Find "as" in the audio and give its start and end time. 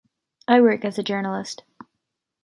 0.83-0.97